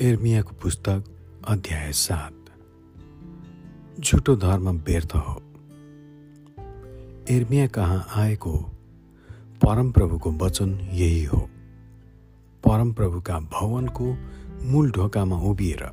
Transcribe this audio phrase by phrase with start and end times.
[0.00, 1.04] एर्मियाको पुस्तक
[1.48, 2.34] अध्याय सात।
[4.00, 5.42] झुटो धर्म व्यर्थ हो।
[7.30, 8.58] एर्मिया कहाँ आएको?
[9.62, 11.38] परमप्रभुको वचन यही हो।
[12.64, 14.16] परमप्रभुका भवनको
[14.62, 15.90] मूल ढोकामा उभिएर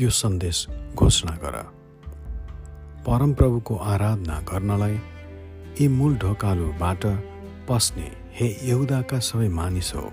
[0.00, 1.62] यो सन्देश घोषणा गर।
[3.06, 4.96] परमप्रभुको आराधना गर्नलाई
[5.80, 7.06] यी मूल ढोकाहरूबाट
[7.68, 10.12] पस्ने हे यहुदाका सबै मानिस हो।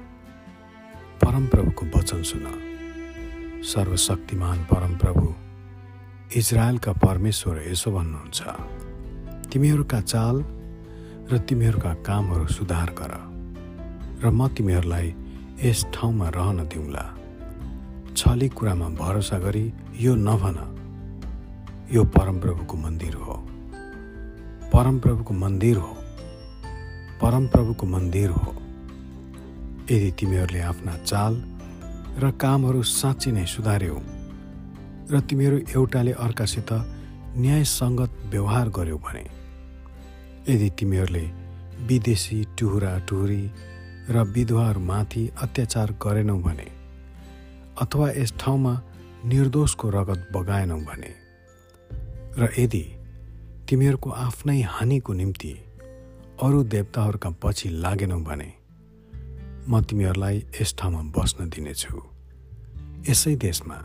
[1.21, 2.68] परमप्रभुको वचन सुन।
[3.63, 5.35] सर्वशक्तिमान परमप्रभु
[6.35, 8.41] इजरायलका परमेश्वर यसो भन्नुहुन्छ।
[9.51, 10.35] तिमीहरूका चाल
[11.31, 13.11] र तिमीहरूका कामहरू सुधार गर
[14.23, 15.15] र म तिमीहरूलाई
[15.63, 17.15] यस ठाउँमा रहन दिउँला।
[18.17, 20.57] छली कुरामा भरोसा गरी यो नभन
[21.91, 23.33] यो परमप्रभुको मन्दिर हो।
[24.73, 25.97] परमप्रभुको मन्दिर हो।
[27.21, 28.51] परमप्रभुको मन्दिर हो।
[29.91, 31.58] यदि तिमीहरूले आफ्ना चाल
[32.17, 33.97] र कामहरू साँच्ची नै सुधार्यौ।
[35.11, 36.71] र तिमीहरू एउटाले अर्कासित
[37.37, 39.25] न्यायसङ्गत व्यवहार गर्यौ भने
[40.49, 41.25] यदि तिमीहरूले
[41.87, 43.43] विदेशी टुहुरा टुहुरी
[44.09, 46.67] र विधवाहरूमाथि अत्याचार गरेनौ भने
[47.81, 48.73] अथवा यस ठाउँमा
[49.25, 51.11] निर्दोषको रगत बगाएनौ भने
[52.37, 52.83] र यदि
[53.69, 55.51] तिमीहरूको आफ्नै हानिको निम्ति
[56.41, 58.58] अरू देवताहरूका पछि लागेनौ भने
[59.67, 62.01] म तिमीहरूलाई यस ठाउँमा बस्न दिनेछु।
[63.09, 63.77] यसै देशमा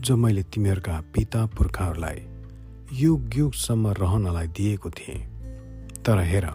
[0.00, 2.18] जो मैले तिमीहरूका पिता पुर्खाहरूलाई
[2.92, 5.18] युग युगसम्म रहनलाई दिएको थिएँ
[6.02, 6.46] तर हेर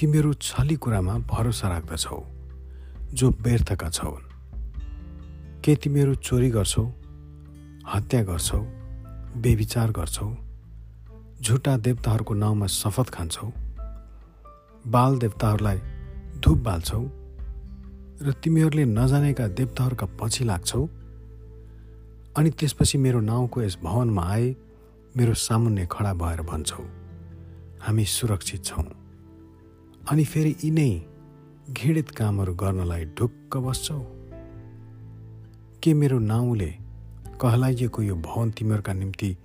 [0.00, 2.20] तिमीहरू छली कुरामा भरोसा राख्दछौ
[3.12, 4.10] जो व्यर्थका छौ
[5.64, 6.84] के तिमीहरू चोरी गर्छौ
[7.94, 8.60] हत्या गर्छौ
[9.36, 10.36] बेविचार गर्छौ
[11.42, 13.52] झुटा देवताहरूको नाउँमा शपथ खान्छौ?
[14.86, 15.78] बाल देवताहरूलाई
[16.40, 17.02] धुप बाल्छौ
[18.22, 20.86] र तिमीहरूले नजानेका देवताहरूका पछि लाग्छौ
[22.36, 24.56] अनि त्यसपछि मेरो नाउँको यस भवनमा आए
[25.16, 26.82] मेरो सामुन्ने खडा भएर भन्छौ
[27.80, 28.84] हामी सुरक्षित छौँ।
[30.10, 30.90] अनि फेरि यिनै
[31.70, 34.00] घृणित कामहरू गर्नलाई ढुक्क बस्छौ।
[35.82, 36.70] के मेरो नाउँले
[37.40, 39.36] कहलाइएको यो भवन तिमीहरूका निम्ति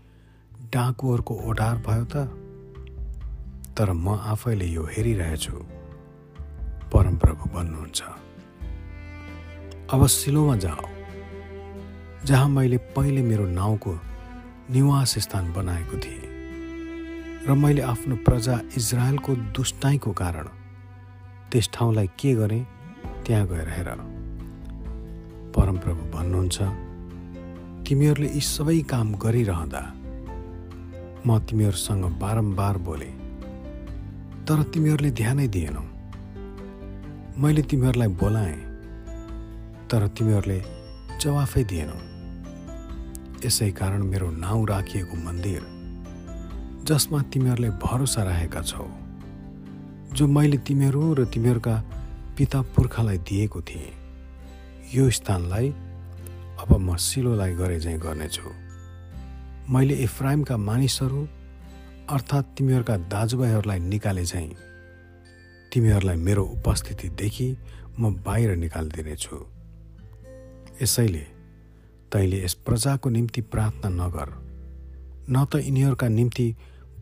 [0.73, 2.15] डाकुहरूको ओढार भयो त?
[3.77, 5.82] तर म आफैले यो हेरिरहेछु।
[6.93, 8.01] परमप्रभु भन्नुहुन्छ
[9.93, 10.87] अब सिलोमा जाओ
[12.25, 13.93] जहाँ मैले पहिले मेरो नाउँको
[14.71, 16.31] निवास स्थान बनाएको थिएँ
[17.47, 20.47] र मैले आफ्नो प्रजा इजरायलको दुष्टाइको कारण
[21.51, 22.63] त्यस ठाउँलाई के गरेँ
[23.25, 23.89] त्यहाँ गएर हेर।
[25.55, 26.57] परमप्रभु भन्नुहुन्छ
[27.87, 29.83] तिमीहरूले यी सबै काम गरिरहँदा
[31.27, 33.11] म तिमीहरूसँग बारम्बार बोले
[34.47, 35.83] तर तिमीहरूले ध्यानै दिएनौ।
[37.37, 38.57] मैले तिमीहरूलाई बोलाएँ
[39.89, 40.57] तर तिमीहरूले
[41.21, 41.97] जवाफै दिएनौ।
[43.45, 45.61] यसै कारण मेरो नाउँ राखिएको मन्दिर
[46.85, 48.85] जसमा तिमीहरूले भरोसा राखेका छौ
[50.13, 51.75] जो मैले तिमीहरू र तिमीहरूका
[52.37, 53.89] पिता पुर्खालाई दिएको थिएँ
[54.93, 55.69] यो स्थानलाई
[56.61, 58.49] अब म सिलोलाई गरे चाहिँ गर्नेछु।
[59.73, 61.21] मैले इफ्राइमका मानिसहरू
[62.13, 64.51] अर्थात् तिमीहरूका दाजुभाइहरूलाई निकाले चाहिँ
[65.73, 67.47] तिमीहरूलाई मेरो उपस्थितिदेखि
[67.99, 69.37] म बाहिर निकालिदिनेछु।
[70.81, 71.25] यसैले
[72.13, 74.29] तैँले यस प्रजाको निम्ति प्रार्थना नगर
[75.29, 76.47] न त यिनीहरूका निम्ति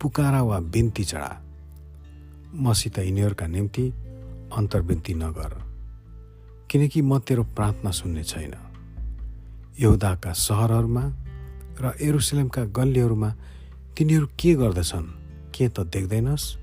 [0.00, 1.32] पुकारा वा बिन्ती चढा।
[2.56, 3.84] मसित यिनीहरूका निम्ति
[4.56, 5.52] अन्तर्विन्ती नगर
[6.70, 8.54] किनकि म तेरो प्रार्थना सुन्ने छैन।
[9.80, 11.04] यहुदाका सहरहरूमा
[11.80, 13.30] र एरुसलेमका गल्लीहरूमा
[13.96, 15.08] तिनीहरू के गर्दछन्
[15.54, 16.61] के त देख्दैनस्?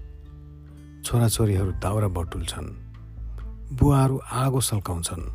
[1.03, 2.69] छोराछोरीहरू दाउरा बटुल्छन्।
[3.77, 5.25] बुवाहरू आगो सल्काउँछन्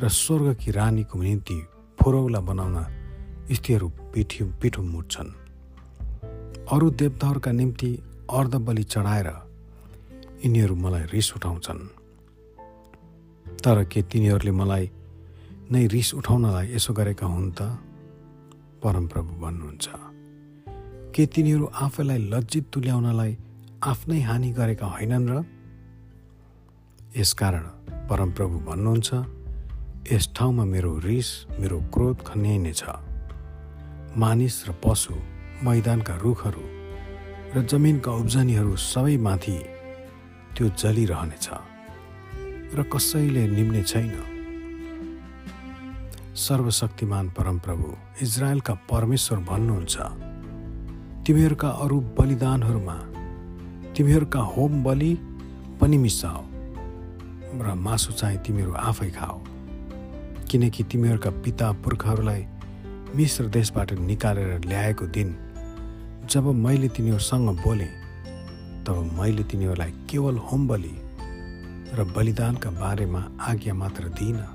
[0.00, 1.58] र स्वर्गकी रानीको निम्ति
[2.00, 2.76] फोरौला बनाउन
[3.52, 5.30] स्त्रीहरू पिठी पिठो मुट्छन्
[6.72, 7.90] अरू देवताहरूका निम्ति
[8.30, 9.28] अर्धबली चढाएर
[10.44, 11.80] यिनीहरू मलाई रिस उठाउँछन्।
[13.60, 14.90] तर के तिनीहरूले मलाई
[15.70, 17.60] नै रिस उठाउनलाई यसो गरेका हुन् त?
[18.82, 19.88] परमप्रभु भन्नुहुन्छ।
[21.14, 23.32] के तिनीहरू आफैलाई लज्जित तुल्याउनलाई
[23.80, 25.34] आफ्नै हानि गरेका होइनन् र
[27.16, 27.64] यसकारण
[28.08, 29.10] परमप्रभु भन्नुहुन्छ
[30.12, 31.28] यस ठाउँमा मेरो रिस
[31.60, 32.82] मेरो क्रोध खन्याइने छ।
[34.20, 35.16] मानिस र पशु
[35.64, 36.64] मैदानका रुखहरू
[37.56, 39.58] र जमिनका उब्जनीहरू सबैमाथि
[40.54, 41.46] त्यो जलिरहनेछ
[42.76, 44.12] र कसैले निम्ने छैन।
[46.36, 47.88] सर्वशक्तिमान परमप्रभु
[48.24, 49.96] इजरायलका परमेश्वर भन्नुहुन्छ
[51.24, 52.96] तिमीहरूका अरू बलिदानहरूमा
[54.00, 55.12] तिमीहरूका होम बलि
[55.80, 56.42] पनि मिसाओ
[57.60, 59.38] र मासु चाहिँ तिमीहरू आफै खाओ
[60.48, 62.46] किनकि तिमीहरूका पिता पुर्खाहरूलाई
[63.16, 65.28] मिश्र देशबाट निकालेर ल्याएको दिन
[66.32, 67.88] जब मैले तिनीहरूसँग बोलेँ
[68.84, 70.94] तब मैले तिनीहरूलाई केवल होम बलि
[71.92, 74.46] र बलिदानका बारेमा आज्ञा मात्र दिइनँ।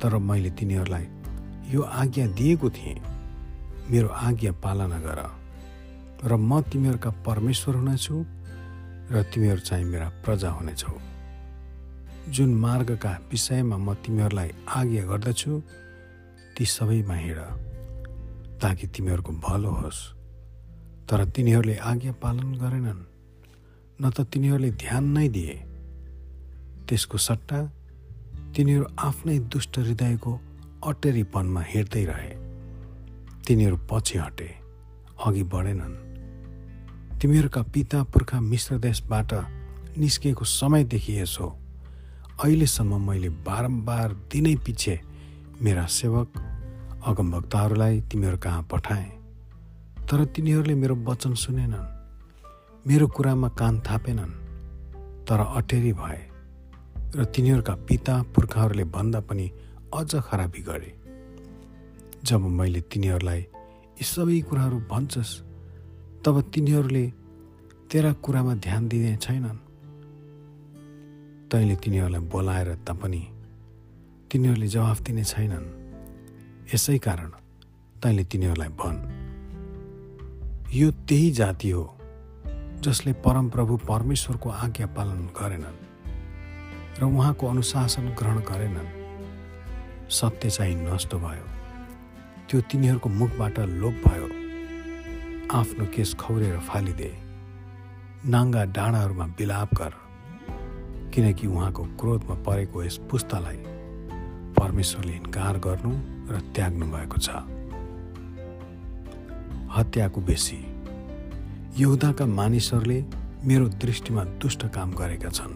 [0.00, 1.06] तर मैले तिनीहरूलाई
[1.68, 2.96] यो आज्ञा दिएको थिएँ।
[3.90, 5.20] मेरो आज्ञा पालना गर
[6.24, 8.24] र म तिमीहरूका परमेश्वर हुनेछु
[9.14, 10.98] र तिमीहरू चाहिँ मेरा प्रजा हुनेछौ।
[12.28, 15.62] जुन मार्गका विषयमा म तिमीहरूलाई आज्ञा गर्दछु
[16.56, 17.38] ती सबैमा हिँड
[18.62, 20.00] ताकि तिमीहरूको भलो होस्।
[21.06, 23.02] तर तिनीहरूले आज्ञा पालन गरेनन्
[24.02, 25.56] न त तिनीहरूले ध्यान नै दिए।
[26.88, 27.58] त्यसको सट्टा
[28.56, 30.32] तिनीहरू आफ्नै दुष्ट हृदयको
[30.86, 32.32] अटेरीपनमा हिँड्दै रहे।
[33.46, 34.48] तिनीहरू पछि हटे
[35.24, 35.94] अघि बढेनन्।
[37.20, 39.32] तिमीहरूका पिता पुर्खा मिश्र देशबाट
[39.98, 41.46] निस्किएको समयदेखि यसो
[42.44, 44.98] अहिलेसम्म मैले बारम्बार दिनै पछि
[45.62, 46.28] मेरा सेवक
[47.06, 49.10] अगमभक्तहरूलाई तिमीहरू कहाँ पठाएँ?
[50.10, 51.90] तर तिनीहरूले मेरो वचन सुनेनन्।
[52.86, 54.32] मेरो कुरामा कान थापेनन्।
[55.24, 56.22] तर अटेरी भए
[57.16, 59.50] र तिनीहरूका पिता पुर्खाहरूले भन्दा पनि
[59.94, 60.92] अझ खराबी गरे।
[62.24, 65.53] जब मैले तिनीहरूलाई यी सबै कुराहरू भन्छस्
[66.24, 67.12] तब तिनीहरूले
[67.92, 69.58] तेरा कुरामा ध्यान दिने छैनन्।
[71.50, 73.22] तैँले तिनीहरूलाई बोलाएर तापनि
[74.32, 75.66] तिनीहरूले जवाफ दिने छैनन्।
[76.74, 77.30] यसै कारण
[78.02, 78.98] तैँले तिनीहरूलाई भन्
[80.74, 81.84] यो त्यही जाति हो
[82.80, 85.78] जसले परमप्रभु परमेश्वरको आज्ञा पालन गरेनन्
[86.98, 88.88] र उहाँको अनुशासन ग्रहण गरेनन्।
[90.10, 91.46] सत्य चाहिँ नष्ट भयो।
[92.48, 94.33] त्यो तिनीहरूको मुखबाट लोप भयो।
[95.52, 97.10] आफ्नो केस खौरेर फालिदे।
[98.26, 99.92] नाङ्गा डाँडाहरूमा बिलाप गर
[101.14, 103.56] किनकि उहाँको क्रोधमा परेको यस पुस्तालाई
[104.56, 105.92] परमेश्वरले इन्कार गर्नु
[106.32, 107.28] र त्याग्नु भएको छ।
[109.76, 110.60] हत्याको बेसी
[111.78, 112.98] यहुदाका मानिसहरूले
[113.44, 115.54] मेरो दृष्टिमा दुष्ट काम गरेका छन्।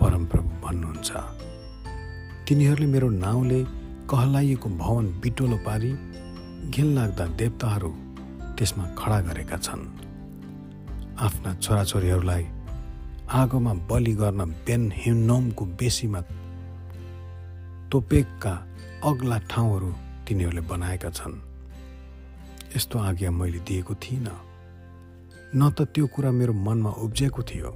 [0.00, 1.10] परमप्रभु भन्नुहुन्छ
[2.48, 3.60] तिनीहरूले मेरो नाउँले
[4.10, 5.92] कहलाइएको भवन बिटोलो पारी
[6.70, 8.05] घिनलाग्दा देवताहरू
[8.58, 9.82] त्यसमा खडा गरेका छन्।
[11.18, 12.44] आफ्ना छोराछोरीहरूलाई
[13.30, 16.20] आगोमा बलि गर्न बेन हिमनोमको बेसीमा
[17.92, 18.52] तोपेकका
[19.04, 19.90] अग्ला ठाउँहरू
[20.26, 21.34] तिनीहरूले बनाएका छन्।
[22.76, 24.40] यस्तो आज्ञा मैले दिएको थिइनँ।
[25.56, 27.70] न त त्यो कुरा मेरो मनमा उब्जेको थियो।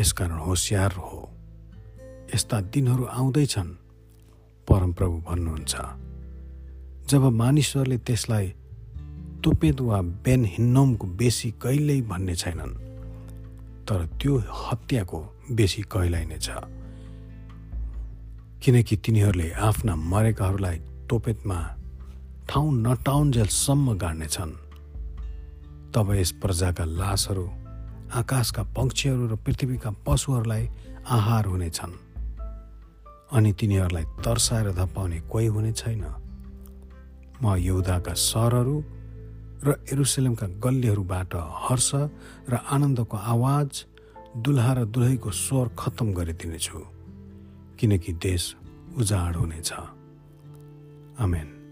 [0.00, 1.30] यसकारण होसियार हो।
[2.34, 3.70] यस्ता दिनहरू आउँदैछन्
[4.68, 5.74] परमप्रभु भन्नुहुन्छ।
[7.10, 8.54] जब मानिसहरूले त्यसलाई
[9.44, 12.74] तुपेद वा बेन हिन्नोमको बेसी कहिल्यै भन्ने छैनन्
[13.86, 15.18] तर त्यो हत्याको
[15.50, 16.48] बेसी कहिल्यै नै छ।
[18.64, 21.58] किनकि तिनीहरूले आफ्ना मरेकाहरूलाई तोपेतमा
[22.48, 24.52] ठाउँ नटाउन्जेलसम्म गाड्नेछन्।
[25.92, 27.46] तब यस प्रजाका लासहरू
[28.20, 30.64] आकाशका पक्षीहरू र पृथ्वीका पशुहरूलाई
[31.16, 31.94] आहार हुनेछन्।
[33.36, 36.04] अनि तिनीहरूलाई तर्साएर धपाउने कोही हुने छैन।
[37.42, 38.76] म यौदाका सहरहरू
[39.62, 41.90] र एरुसलेमका गल्लीहरूबाट हर्ष
[42.48, 43.84] र आनन्दको आवाज
[44.36, 46.78] दुल्हा र दुलहीको स्वर खत्तम गरिदिनेछु
[47.78, 48.42] किनकि देश
[48.98, 49.72] उजाड हुनेछ।
[51.18, 51.63] आमेन।